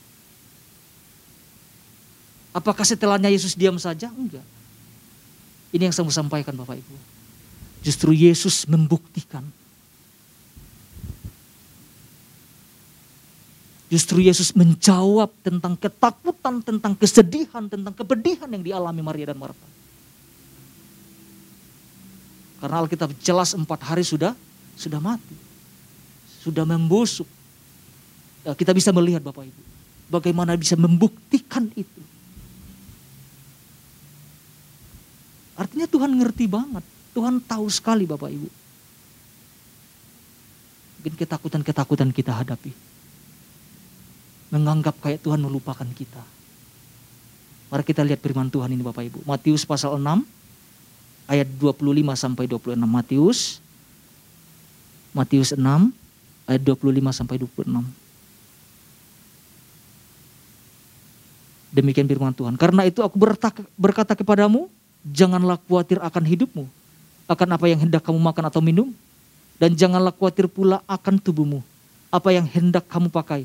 Apakah 2.57 2.83
setelahnya 2.83 3.29
Yesus 3.29 3.53
diam 3.53 3.77
saja? 3.77 4.09
Enggak. 4.09 4.45
Ini 5.71 5.89
yang 5.89 5.95
saya 5.95 6.09
mau 6.09 6.13
sampaikan 6.13 6.57
Bapak 6.57 6.81
Ibu. 6.81 6.97
Justru 7.85 8.11
Yesus 8.17 8.65
membuktikan 8.65 9.45
Justru 13.89 14.21
Yesus 14.21 14.53
menjawab 14.53 15.33
tentang 15.41 15.73
ketakutan, 15.73 16.61
tentang 16.61 16.93
kesedihan, 16.93 17.65
tentang 17.73 17.97
kepedihan 17.97 18.45
yang 18.53 18.61
dialami 18.61 19.01
Maria 19.01 19.33
dan 19.33 19.41
Marta. 19.41 19.65
Karena 22.61 22.85
Alkitab 22.85 23.17
jelas 23.25 23.57
empat 23.57 23.81
hari 23.89 24.05
sudah 24.05 24.37
sudah 24.77 25.01
mati. 25.01 25.33
Sudah 26.45 26.69
membusuk. 26.69 27.25
Ya, 28.47 28.53
kita 28.55 28.71
bisa 28.77 28.95
melihat 28.95 29.23
Bapak 29.23 29.47
Ibu. 29.47 29.63
Bagaimana 30.09 30.55
bisa 30.55 30.79
membuktikan 30.79 31.69
itu. 31.75 32.03
Artinya 35.59 35.91
Tuhan 35.91 36.15
ngerti 36.15 36.47
banget. 36.47 36.85
Tuhan 37.13 37.43
tahu 37.43 37.67
sekali 37.67 38.07
Bapak 38.07 38.31
Ibu. 38.31 38.49
Mungkin 40.99 41.15
ketakutan-ketakutan 41.19 42.15
kita 42.15 42.31
hadapi. 42.31 42.71
Menganggap 44.55 44.97
kayak 45.03 45.21
Tuhan 45.21 45.43
melupakan 45.43 45.87
kita. 45.93 46.23
Mari 47.69 47.85
kita 47.85 48.01
lihat 48.01 48.23
firman 48.25 48.49
Tuhan 48.49 48.73
ini 48.73 48.81
Bapak 48.81 49.05
Ibu. 49.13 49.19
Matius 49.29 49.69
pasal 49.69 50.01
6 50.01 50.25
ayat 51.29 51.49
25 51.61 52.17
sampai 52.17 52.45
26. 52.49 52.81
Matius 52.89 53.61
Matius 55.13 55.51
6 55.53 55.61
ayat 56.49 56.63
25 56.65 57.13
sampai 57.13 57.37
26. 57.37 58.08
Demikian 61.69 62.09
firman 62.09 62.33
Tuhan. 62.33 62.57
Karena 62.57 62.89
itu 62.89 63.05
aku 63.05 63.21
berkata 63.77 64.17
kepadamu, 64.17 64.73
janganlah 65.05 65.61
khawatir 65.69 66.01
akan 66.01 66.25
hidupmu, 66.25 66.65
akan 67.29 67.49
apa 67.53 67.67
yang 67.69 67.81
hendak 67.85 68.01
kamu 68.05 68.17
makan 68.17 68.45
atau 68.49 68.61
minum, 68.65 68.89
dan 69.61 69.77
janganlah 69.77 70.15
khawatir 70.15 70.49
pula 70.49 70.81
akan 70.89 71.21
tubuhmu, 71.21 71.61
apa 72.09 72.29
yang 72.33 72.49
hendak 72.49 72.89
kamu 72.89 73.13
pakai. 73.13 73.45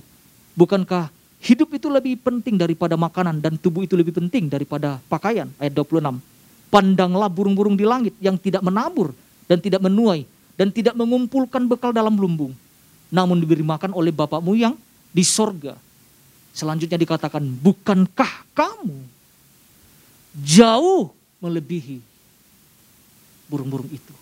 Bukankah 0.56 1.12
hidup 1.44 1.76
itu 1.76 1.92
lebih 1.92 2.16
penting 2.24 2.56
daripada 2.56 2.96
makanan 2.96 3.44
dan 3.44 3.60
tubuh 3.60 3.84
itu 3.84 4.00
lebih 4.00 4.16
penting 4.16 4.48
daripada 4.48 5.04
pakaian? 5.12 5.52
Ayat 5.60 5.76
26. 5.76 6.22
Pandanglah 6.72 7.28
burung-burung 7.28 7.76
di 7.76 7.84
langit 7.84 8.16
yang 8.24 8.40
tidak 8.40 8.64
menabur 8.64 9.12
dan 9.46 9.60
tidak 9.60 9.84
menuai 9.84 10.24
dan 10.56 10.72
tidak 10.72 10.96
mengumpulkan 10.96 11.68
bekal 11.68 11.92
dalam 11.92 12.16
lumbung. 12.16 12.56
Namun 13.14 13.38
diberi 13.38 13.62
makan 13.62 13.94
oleh 13.94 14.10
Bapakmu 14.10 14.58
yang 14.58 14.74
di 15.14 15.22
sorga 15.22 15.78
Selanjutnya 16.54 17.02
dikatakan, 17.02 17.42
bukankah 17.42 18.46
kamu 18.54 19.02
jauh 20.38 21.10
melebihi 21.42 21.98
burung-burung 23.50 23.90
itu? 23.90 24.14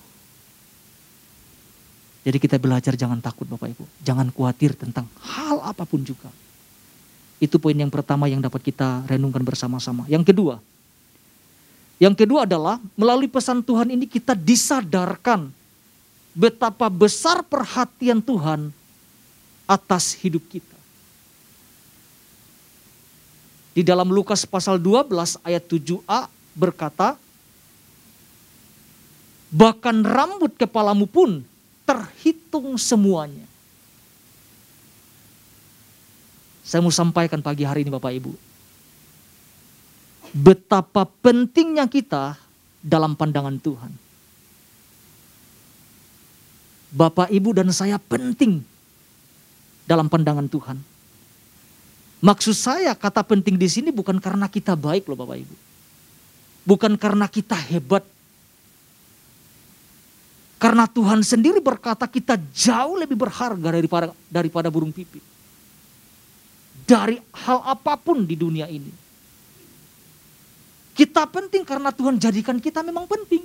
Jadi 2.21 2.37
kita 2.37 2.55
belajar 2.61 2.93
jangan 2.95 3.19
takut 3.19 3.49
Bapak 3.49 3.73
Ibu. 3.75 3.83
Jangan 4.05 4.29
khawatir 4.31 4.77
tentang 4.77 5.09
hal 5.19 5.59
apa 5.59 5.83
pun 5.83 6.05
juga. 6.05 6.29
Itu 7.41 7.57
poin 7.57 7.73
yang 7.73 7.89
pertama 7.89 8.29
yang 8.29 8.39
dapat 8.39 8.61
kita 8.61 9.09
renungkan 9.09 9.41
bersama-sama. 9.41 10.05
Yang 10.05 10.29
kedua, 10.29 10.55
yang 11.97 12.13
kedua 12.13 12.45
adalah 12.45 12.77
melalui 12.93 13.25
pesan 13.25 13.65
Tuhan 13.65 13.89
ini 13.93 14.05
kita 14.05 14.37
disadarkan 14.37 15.49
betapa 16.37 16.87
besar 16.87 17.41
perhatian 17.41 18.21
Tuhan 18.21 18.69
atas 19.65 20.13
hidup 20.21 20.45
kita. 20.47 20.70
Di 23.71 23.87
dalam 23.87 24.11
Lukas 24.11 24.43
pasal 24.43 24.79
12 24.79 25.39
ayat 25.47 25.63
7a 25.63 26.27
berkata, 26.51 27.15
bahkan 29.47 30.03
rambut 30.03 30.55
kepalamu 30.59 31.07
pun 31.07 31.39
terhitung 31.87 32.75
semuanya. 32.75 33.47
Saya 36.67 36.79
mau 36.83 36.91
sampaikan 36.91 37.39
pagi 37.43 37.67
hari 37.67 37.83
ini 37.83 37.91
Bapak 37.91 38.11
Ibu. 38.15 38.31
Betapa 40.31 41.03
pentingnya 41.19 41.87
kita 41.91 42.39
dalam 42.79 43.15
pandangan 43.19 43.59
Tuhan. 43.59 43.91
Bapak, 46.91 47.31
Ibu, 47.31 47.55
dan 47.55 47.71
saya 47.71 47.95
penting 47.95 48.63
dalam 49.87 50.11
pandangan 50.11 50.47
Tuhan. 50.51 50.90
Maksud 52.21 52.53
saya 52.53 52.93
kata 52.93 53.25
penting 53.25 53.57
di 53.57 53.65
sini 53.65 53.89
bukan 53.89 54.21
karena 54.21 54.45
kita 54.45 54.77
baik 54.77 55.09
loh 55.09 55.17
Bapak 55.17 55.41
Ibu. 55.41 55.55
Bukan 56.69 56.93
karena 56.93 57.25
kita 57.25 57.57
hebat. 57.57 58.05
Karena 60.61 60.85
Tuhan 60.85 61.25
sendiri 61.25 61.57
berkata 61.57 62.05
kita 62.05 62.37
jauh 62.53 62.93
lebih 62.93 63.17
berharga 63.17 63.73
daripada 63.73 64.13
daripada 64.29 64.69
burung 64.69 64.93
pipit. 64.93 65.25
Dari 66.85 67.17
hal 67.17 67.65
apa 67.65 67.97
pun 67.97 68.21
di 68.21 68.37
dunia 68.37 68.69
ini. 68.69 68.93
Kita 70.93 71.25
penting 71.25 71.65
karena 71.65 71.89
Tuhan 71.89 72.21
jadikan 72.21 72.61
kita 72.61 72.85
memang 72.85 73.09
penting. 73.09 73.41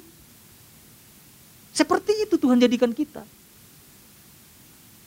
Seperti 1.72 2.28
itu 2.28 2.36
Tuhan 2.36 2.60
jadikan 2.60 2.92
kita. 2.92 3.24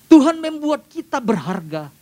Tuhan 0.09 0.41
membuat 0.41 0.89
kita 0.89 1.21
berharga 1.21 1.93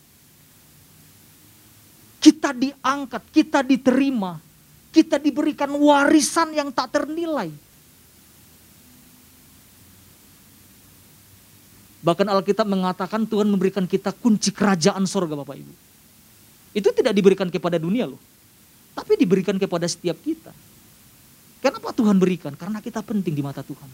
kita 2.18 2.54
diangkat, 2.54 3.24
kita 3.30 3.60
diterima, 3.62 4.42
kita 4.90 5.22
diberikan 5.22 5.70
warisan 5.78 6.54
yang 6.54 6.70
tak 6.74 6.94
ternilai. 6.94 7.50
Bahkan 12.02 12.28
Alkitab 12.30 12.64
mengatakan 12.70 13.28
Tuhan 13.28 13.52
memberikan 13.52 13.84
kita 13.84 14.16
kunci 14.16 14.56
kerajaan 14.56 15.04
sorga 15.04 15.36
Bapak 15.36 15.60
Ibu. 15.60 15.74
Itu 16.72 16.94
tidak 16.94 17.12
diberikan 17.12 17.50
kepada 17.52 17.76
dunia 17.76 18.08
loh. 18.08 18.22
Tapi 18.96 19.20
diberikan 19.20 19.60
kepada 19.60 19.86
setiap 19.90 20.16
kita. 20.24 20.54
Kenapa 21.60 21.92
Tuhan 21.92 22.16
berikan? 22.22 22.54
Karena 22.54 22.80
kita 22.80 23.02
penting 23.02 23.34
di 23.34 23.44
mata 23.44 23.66
Tuhan. 23.66 23.90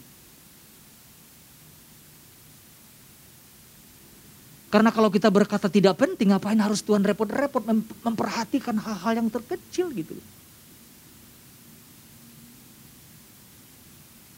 Karena 4.73 4.89
kalau 4.89 5.13
kita 5.13 5.29
berkata 5.29 5.69
tidak 5.69 6.01
penting, 6.01 6.33
ngapain 6.33 6.57
harus 6.57 6.81
Tuhan 6.81 7.05
repot-repot 7.05 7.61
memperhatikan 8.01 8.73
hal-hal 8.81 9.21
yang 9.21 9.29
terkecil 9.29 9.93
gitu. 9.93 10.17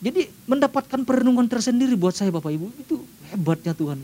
Jadi 0.03 0.27
mendapatkan 0.43 1.07
perenungan 1.07 1.47
tersendiri 1.47 1.95
buat 1.95 2.11
saya 2.11 2.35
Bapak 2.35 2.51
Ibu, 2.51 2.67
itu 2.83 2.99
hebatnya 3.31 3.71
Tuhan. 3.71 3.95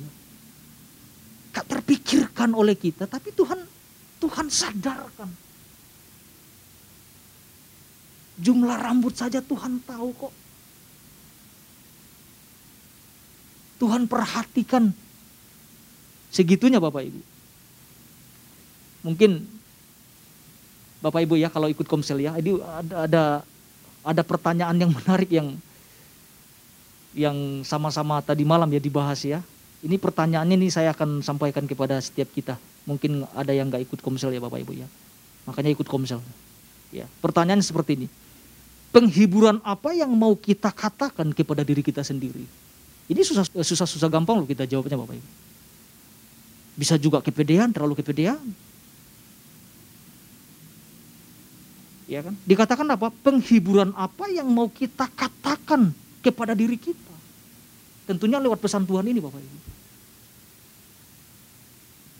Gak 1.51 1.67
terpikirkan 1.67 2.55
oleh 2.55 2.79
kita, 2.79 3.11
tapi 3.11 3.35
Tuhan 3.35 3.59
Tuhan 4.23 4.47
sadarkan. 4.47 5.27
Jumlah 8.39 8.79
rambut 8.79 9.19
saja 9.19 9.43
Tuhan 9.43 9.83
tahu 9.83 10.09
kok. 10.15 10.33
Tuhan 13.83 14.07
perhatikan 14.07 14.95
Segitunya 16.31 16.79
Bapak 16.79 17.03
Ibu. 17.03 17.21
Mungkin 19.03 19.43
Bapak 21.03 21.27
Ibu 21.27 21.35
ya 21.35 21.51
kalau 21.51 21.67
ikut 21.67 21.83
komsel 21.85 22.23
ya, 22.23 22.39
ini 22.39 22.55
ada 22.61 22.95
ada 23.03 23.23
ada 24.01 24.21
pertanyaan 24.23 24.77
yang 24.79 24.91
menarik 24.95 25.27
yang 25.27 25.59
yang 27.11 27.61
sama-sama 27.67 28.23
tadi 28.23 28.47
malam 28.47 28.71
ya 28.71 28.79
dibahas 28.79 29.19
ya. 29.27 29.43
Ini 29.81 29.97
pertanyaannya 29.97 30.55
ini 30.55 30.69
saya 30.71 30.93
akan 30.95 31.19
sampaikan 31.25 31.67
kepada 31.67 31.97
setiap 31.99 32.31
kita. 32.31 32.55
Mungkin 32.85 33.27
ada 33.35 33.51
yang 33.51 33.67
nggak 33.67 33.91
ikut 33.91 33.99
komsel 33.99 34.31
ya 34.31 34.39
Bapak 34.39 34.61
Ibu 34.63 34.73
ya. 34.77 34.87
Makanya 35.49 35.73
ikut 35.73 35.89
komsel. 35.89 36.21
Ya, 36.93 37.09
pertanyaan 37.19 37.59
seperti 37.65 37.97
ini. 37.97 38.07
Penghiburan 38.91 39.63
apa 39.63 39.95
yang 39.95 40.11
mau 40.11 40.35
kita 40.35 40.69
katakan 40.69 41.31
kepada 41.31 41.63
diri 41.63 41.81
kita 41.81 42.03
sendiri? 42.03 42.43
Ini 43.09 43.21
susah 43.23 43.47
susah 43.47 43.87
susah 43.87 44.09
gampang 44.11 44.39
loh 44.39 44.47
kita 44.47 44.69
jawabnya 44.69 44.95
Bapak 44.95 45.17
Ibu. 45.17 45.29
Bisa 46.81 46.97
juga 46.97 47.21
kepedean, 47.21 47.69
terlalu 47.69 48.01
kepedean. 48.01 48.41
Ya 52.09 52.25
kan? 52.25 52.33
Dikatakan 52.41 52.89
apa? 52.89 53.13
Penghiburan 53.21 53.93
apa 53.93 54.25
yang 54.33 54.49
mau 54.49 54.65
kita 54.65 55.05
katakan 55.13 55.93
kepada 56.25 56.57
diri 56.57 56.81
kita? 56.81 57.13
Tentunya 58.09 58.41
lewat 58.41 58.57
pesan 58.57 58.89
Tuhan 58.89 59.05
ini 59.05 59.21
Bapak 59.21 59.37
Ibu. 59.37 59.57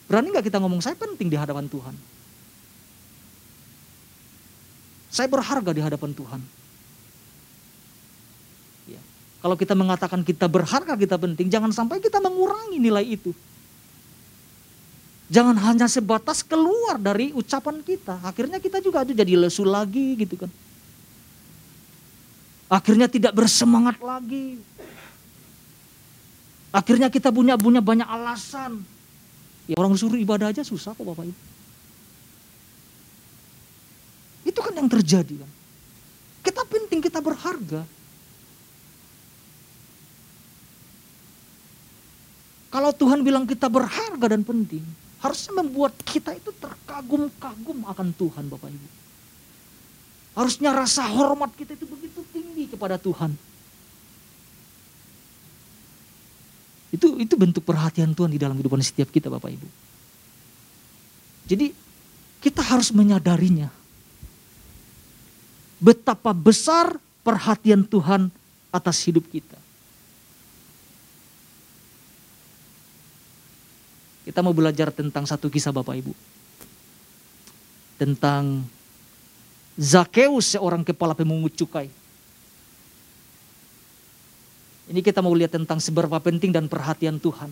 Berani 0.06 0.30
nggak 0.30 0.46
kita 0.46 0.62
ngomong 0.62 0.78
saya 0.78 0.94
penting 0.94 1.26
di 1.26 1.42
hadapan 1.42 1.66
Tuhan? 1.66 1.98
Saya 5.10 5.26
berharga 5.26 5.74
di 5.74 5.82
hadapan 5.82 6.14
Tuhan. 6.14 6.42
Ya. 8.94 9.02
Kalau 9.42 9.58
kita 9.58 9.74
mengatakan 9.74 10.22
kita 10.22 10.46
berharga, 10.46 10.94
kita 10.94 11.18
penting, 11.18 11.50
jangan 11.50 11.74
sampai 11.74 11.98
kita 11.98 12.22
mengurangi 12.22 12.78
nilai 12.78 13.04
itu. 13.04 13.34
Jangan 15.32 15.56
hanya 15.64 15.88
sebatas 15.88 16.44
keluar 16.44 17.00
dari 17.00 17.32
ucapan 17.32 17.80
kita. 17.80 18.20
Akhirnya 18.20 18.60
kita 18.60 18.84
juga 18.84 19.08
itu 19.08 19.16
jadi 19.16 19.40
lesu 19.40 19.64
lagi 19.64 20.20
gitu 20.20 20.36
kan. 20.36 20.52
Akhirnya 22.68 23.08
tidak 23.08 23.32
bersemangat 23.32 23.96
lagi. 24.04 24.60
Akhirnya 26.76 27.08
kita 27.08 27.32
punya 27.32 27.56
punya 27.56 27.80
banyak 27.80 28.04
alasan. 28.04 28.84
Ya 29.72 29.80
orang 29.80 29.96
suruh 29.96 30.20
ibadah 30.20 30.52
aja 30.52 30.68
susah 30.68 30.92
kok 30.92 31.04
Bapak 31.08 31.24
Ibu. 31.24 31.40
Itu 34.52 34.60
kan 34.60 34.76
yang 34.76 34.92
terjadi 34.92 35.48
kan. 35.48 35.52
Kita 36.44 36.62
penting, 36.68 37.00
kita 37.00 37.24
berharga. 37.24 37.88
Kalau 42.72 42.92
Tuhan 42.96 43.24
bilang 43.24 43.48
kita 43.48 43.68
berharga 43.68 44.26
dan 44.32 44.44
penting, 44.48 44.84
harusnya 45.22 45.54
membuat 45.62 45.94
kita 46.02 46.34
itu 46.34 46.50
terkagum-kagum 46.58 47.86
akan 47.86 48.08
Tuhan 48.18 48.46
Bapak 48.50 48.70
Ibu. 48.74 48.88
Harusnya 50.34 50.74
rasa 50.74 51.06
hormat 51.06 51.54
kita 51.54 51.78
itu 51.78 51.86
begitu 51.86 52.26
tinggi 52.34 52.66
kepada 52.66 52.98
Tuhan. 52.98 53.38
Itu 56.92 57.22
itu 57.22 57.34
bentuk 57.40 57.64
perhatian 57.64 58.12
Tuhan 58.12 58.34
di 58.34 58.42
dalam 58.42 58.58
kehidupan 58.58 58.82
setiap 58.82 59.14
kita 59.14 59.30
Bapak 59.30 59.54
Ibu. 59.54 59.68
Jadi 61.48 61.72
kita 62.42 62.66
harus 62.66 62.90
menyadarinya. 62.90 63.70
Betapa 65.82 66.34
besar 66.34 66.98
perhatian 67.22 67.86
Tuhan 67.86 68.34
atas 68.74 68.98
hidup 69.06 69.26
kita. 69.30 69.58
Kita 74.32 74.40
mau 74.40 74.56
belajar 74.56 74.96
tentang 74.96 75.28
satu 75.28 75.52
kisah 75.52 75.76
Bapak 75.76 75.92
Ibu. 76.00 76.16
Tentang 78.00 78.64
Zakeus 79.76 80.56
seorang 80.56 80.88
kepala 80.88 81.12
pemungut 81.12 81.52
cukai. 81.52 81.92
Ini 84.88 85.04
kita 85.04 85.20
mau 85.20 85.36
lihat 85.36 85.52
tentang 85.52 85.84
seberapa 85.84 86.16
penting 86.24 86.56
dan 86.56 86.72
perhatian 86.72 87.20
Tuhan. 87.20 87.52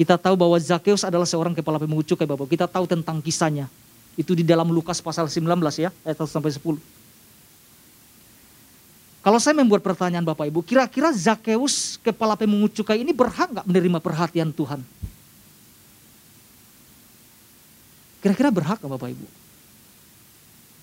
Kita 0.00 0.16
tahu 0.16 0.40
bahwa 0.40 0.56
Zakeus 0.56 1.04
adalah 1.04 1.28
seorang 1.28 1.52
kepala 1.52 1.76
pemungut 1.76 2.08
cukai 2.08 2.24
Bapak. 2.24 2.48
Kita 2.48 2.64
tahu 2.64 2.88
tentang 2.88 3.20
kisahnya. 3.20 3.68
Itu 4.16 4.32
di 4.32 4.40
dalam 4.40 4.72
Lukas 4.72 5.04
pasal 5.04 5.28
19 5.28 5.44
ya, 5.76 5.92
ayat 6.00 6.16
1 6.16 6.32
sampai 6.32 6.48
10. 6.48 6.80
Kalau 9.30 9.38
saya 9.38 9.54
membuat 9.54 9.86
pertanyaan 9.86 10.26
Bapak 10.26 10.50
Ibu, 10.50 10.58
kira-kira 10.66 11.14
Zakeus 11.14 12.02
kepala 12.02 12.34
pemungut 12.34 12.74
cukai 12.74 13.06
ini 13.06 13.14
berhak 13.14 13.46
nggak 13.46 13.62
menerima 13.62 14.02
perhatian 14.02 14.50
Tuhan? 14.50 14.82
Kira-kira 18.18 18.50
berhak 18.50 18.82
nggak 18.82 18.90
Bapak 18.90 19.06
Ibu? 19.14 19.26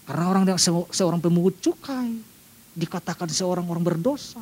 Karena 0.08 0.26
orang 0.32 0.44
yang 0.48 0.56
seorang 0.88 1.20
pemungut 1.20 1.60
cukai 1.60 2.24
dikatakan 2.72 3.28
seorang 3.28 3.68
orang 3.68 3.84
berdosa. 3.84 4.40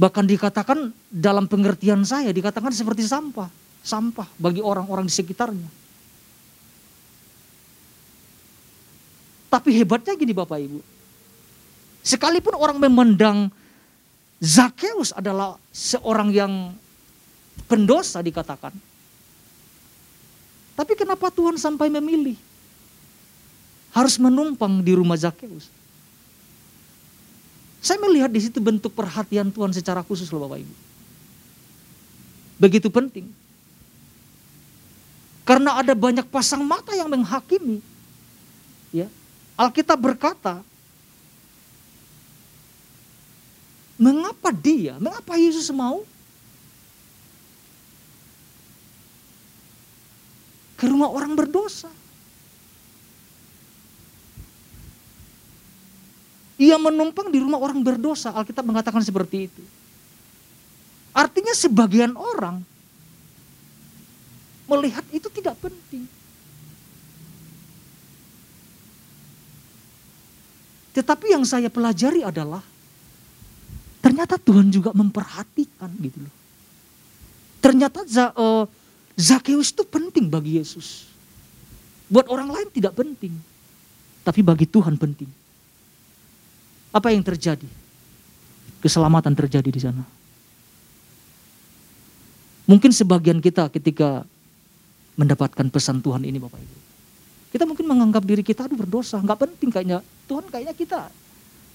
Bahkan 0.00 0.24
dikatakan 0.24 0.96
dalam 1.12 1.44
pengertian 1.44 2.00
saya 2.08 2.32
dikatakan 2.32 2.72
seperti 2.72 3.04
sampah, 3.04 3.52
sampah 3.84 4.32
bagi 4.40 4.64
orang-orang 4.64 5.04
di 5.04 5.12
sekitarnya. 5.12 5.83
Tapi 9.54 9.70
hebatnya 9.70 10.18
gini 10.18 10.34
Bapak 10.34 10.58
Ibu. 10.58 10.82
Sekalipun 12.02 12.58
orang 12.58 12.74
memandang 12.82 13.54
Zakeus 14.42 15.14
adalah 15.14 15.54
seorang 15.70 16.34
yang 16.34 16.74
pendosa 17.70 18.18
dikatakan. 18.18 18.74
Tapi 20.74 20.92
kenapa 20.98 21.30
Tuhan 21.30 21.54
sampai 21.54 21.86
memilih? 21.86 22.34
Harus 23.94 24.18
menumpang 24.18 24.82
di 24.82 24.90
rumah 24.90 25.14
Zakeus. 25.14 25.70
Saya 27.78 28.02
melihat 28.02 28.34
di 28.34 28.42
situ 28.42 28.58
bentuk 28.58 28.90
perhatian 28.90 29.54
Tuhan 29.54 29.70
secara 29.70 30.02
khusus 30.02 30.26
loh 30.34 30.50
Bapak 30.50 30.66
Ibu. 30.66 30.74
Begitu 32.58 32.90
penting. 32.90 33.30
Karena 35.46 35.78
ada 35.78 35.94
banyak 35.94 36.26
pasang 36.26 36.66
mata 36.66 36.90
yang 36.98 37.06
menghakimi. 37.06 37.93
Alkitab 39.54 39.98
berkata, 39.98 40.66
mengapa 43.94 44.50
dia, 44.50 44.98
mengapa 44.98 45.38
Yesus 45.38 45.70
mau 45.70 46.02
ke 50.74 50.84
rumah 50.90 51.06
orang 51.06 51.38
berdosa? 51.38 51.86
Ia 56.58 56.78
menumpang 56.78 57.30
di 57.30 57.42
rumah 57.42 57.58
orang 57.58 57.82
berdosa. 57.82 58.30
Alkitab 58.30 58.62
mengatakan 58.62 59.02
seperti 59.02 59.50
itu. 59.50 59.62
Artinya 61.14 61.54
sebagian 61.54 62.14
orang 62.18 62.62
melihat 64.66 65.06
itu 65.14 65.30
tidak 65.30 65.54
penting. 65.62 66.06
Tetapi 70.94 71.34
yang 71.34 71.42
saya 71.42 71.66
pelajari 71.66 72.22
adalah 72.22 72.62
ternyata 73.98 74.38
Tuhan 74.38 74.70
juga 74.70 74.94
memperhatikan 74.94 75.90
gitu 75.98 76.22
loh. 76.22 76.34
Ternyata 77.58 78.06
uh, 78.38 78.64
Zakeus 79.18 79.74
itu 79.74 79.82
penting 79.82 80.30
bagi 80.30 80.62
Yesus. 80.62 81.10
Buat 82.06 82.30
orang 82.30 82.52
lain 82.52 82.68
tidak 82.70 82.94
penting. 82.94 83.34
Tapi 84.22 84.40
bagi 84.44 84.70
Tuhan 84.70 84.94
penting. 84.94 85.26
Apa 86.94 87.10
yang 87.10 87.26
terjadi? 87.26 87.66
Keselamatan 88.78 89.34
terjadi 89.34 89.66
di 89.66 89.80
sana. 89.82 90.04
Mungkin 92.70 92.94
sebagian 92.94 93.42
kita 93.42 93.66
ketika 93.68 94.22
mendapatkan 95.18 95.66
pesan 95.68 96.00
Tuhan 96.00 96.22
ini 96.22 96.38
Bapak 96.38 96.60
Ibu. 96.60 96.76
Kita 97.54 97.70
mungkin 97.70 97.86
menganggap 97.86 98.26
diri 98.26 98.42
kita 98.42 98.66
aduh 98.66 98.74
berdosa, 98.74 99.22
nggak 99.22 99.38
penting 99.38 99.70
kayaknya. 99.70 100.02
Tuhan 100.26 100.42
kayaknya 100.50 100.74
kita, 100.74 101.06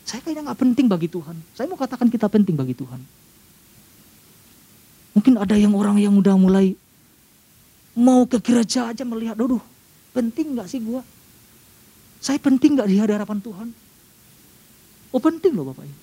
saya 0.03 0.19
kayaknya 0.19 0.51
nggak 0.51 0.59
penting 0.59 0.91
bagi 0.91 1.07
Tuhan. 1.07 1.39
Saya 1.55 1.71
mau 1.71 1.79
katakan 1.79 2.11
kita 2.11 2.27
penting 2.27 2.59
bagi 2.59 2.75
Tuhan. 2.75 2.99
Mungkin 5.15 5.39
ada 5.39 5.55
yang 5.55 5.71
orang 5.79 5.95
yang 6.03 6.19
udah 6.19 6.35
mulai 6.35 6.75
mau 7.95 8.27
ke 8.27 8.43
gereja 8.43 8.91
aja 8.91 9.07
melihat, 9.07 9.39
aduh 9.39 9.63
penting 10.11 10.59
nggak 10.59 10.67
sih 10.67 10.83
gua? 10.83 10.99
Saya 12.19 12.43
penting 12.43 12.75
nggak 12.75 12.89
di 12.91 12.99
hadapan 12.99 13.39
Tuhan? 13.39 13.71
Oh 15.15 15.21
penting 15.23 15.55
loh 15.55 15.71
Bapak 15.71 15.87
Ibu. 15.87 15.99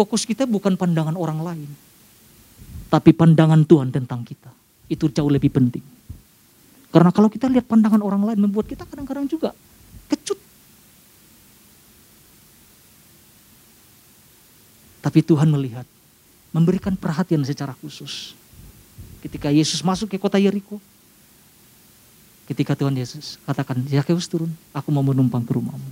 Fokus 0.00 0.24
kita 0.24 0.48
bukan 0.48 0.80
pandangan 0.80 1.20
orang 1.20 1.38
lain. 1.44 1.70
Tapi 2.88 3.12
pandangan 3.12 3.60
Tuhan 3.68 3.92
tentang 3.92 4.24
kita. 4.24 4.63
Itu 4.94 5.10
jauh 5.10 5.26
lebih 5.26 5.50
penting. 5.50 5.82
Karena 6.94 7.10
kalau 7.10 7.26
kita 7.26 7.50
lihat 7.50 7.66
pandangan 7.66 7.98
orang 7.98 8.22
lain 8.22 8.38
membuat 8.46 8.70
kita 8.70 8.86
kadang-kadang 8.86 9.26
juga 9.26 9.50
kecut. 10.06 10.38
Tapi 15.02 15.18
Tuhan 15.26 15.50
melihat, 15.50 15.84
memberikan 16.54 16.94
perhatian 16.94 17.42
secara 17.42 17.74
khusus. 17.82 18.38
Ketika 19.18 19.50
Yesus 19.50 19.82
masuk 19.82 20.14
ke 20.14 20.16
kota 20.22 20.38
Yeriko, 20.38 20.78
Ketika 22.44 22.76
Tuhan 22.76 22.92
Yesus 22.92 23.40
katakan, 23.48 23.80
Zakheus 23.88 24.28
turun, 24.28 24.52
aku 24.76 24.92
mau 24.92 25.00
menumpang 25.00 25.40
ke 25.40 25.56
rumahmu. 25.56 25.90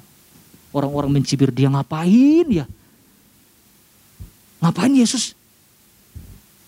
Orang-orang 0.72 1.20
mencibir 1.20 1.48
dia, 1.48 1.72
ngapain 1.72 2.44
ya? 2.48 2.68
Ngapain 4.60 4.92
Yesus? 4.92 5.32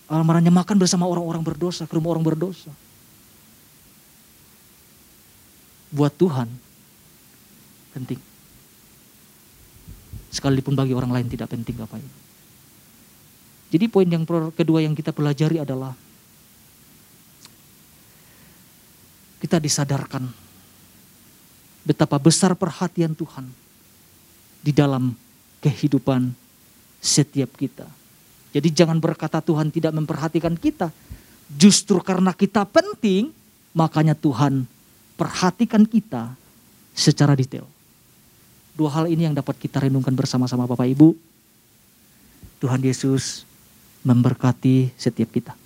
Almaranya 0.05 0.53
makan 0.53 0.77
bersama 0.77 1.09
orang-orang 1.09 1.41
berdosa, 1.41 1.89
ke 1.89 1.93
rumah 1.97 2.13
orang 2.13 2.21
berdosa. 2.21 2.69
Buat 5.89 6.13
Tuhan, 6.13 6.51
penting. 7.95 8.21
Sekalipun 10.29 10.75
bagi 10.77 10.93
orang 10.93 11.09
lain 11.09 11.27
tidak 11.31 11.49
penting 11.49 11.79
apa 11.81 11.97
itu. 11.97 12.17
Jadi 13.73 13.85
poin 13.89 14.05
yang 14.05 14.23
kedua 14.53 14.79
yang 14.85 14.93
kita 14.93 15.09
pelajari 15.09 15.63
adalah 15.63 15.97
kita 19.41 19.57
disadarkan 19.57 20.29
betapa 21.81 22.17
besar 22.21 22.53
perhatian 22.53 23.13
Tuhan 23.17 23.45
di 24.61 24.69
dalam 24.73 25.13
kehidupan 25.61 26.33
setiap 27.01 27.53
kita. 27.57 27.85
Jadi 28.55 28.71
jangan 28.71 29.03
berkata 29.03 29.43
Tuhan 29.43 29.67
tidak 29.67 29.91
memperhatikan 29.91 30.55
kita. 30.55 30.87
Justru 31.51 31.99
karena 31.99 32.31
kita 32.31 32.63
penting, 32.63 33.35
makanya 33.75 34.15
Tuhan 34.15 34.63
perhatikan 35.19 35.83
kita 35.83 36.31
secara 36.95 37.35
detail. 37.35 37.67
Dua 38.79 38.95
hal 38.95 39.11
ini 39.11 39.27
yang 39.27 39.35
dapat 39.35 39.59
kita 39.59 39.83
renungkan 39.83 40.15
bersama-sama 40.15 40.63
Bapak 40.63 40.87
Ibu. 40.87 41.11
Tuhan 42.63 42.79
Yesus 42.79 43.43
memberkati 44.07 44.95
setiap 44.95 45.35
kita. 45.35 45.64